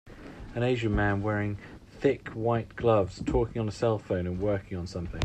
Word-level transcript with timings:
An 0.55 0.63
Asian 0.63 0.95
man 0.95 1.21
wearing 1.21 1.59
thick 1.99 2.29
white 2.29 2.75
gloves, 2.75 3.21
talking 3.23 3.61
on 3.61 3.67
a 3.67 3.71
cellphone, 3.71 4.21
and 4.21 4.39
working 4.39 4.75
on 4.75 4.87
something. 4.87 5.19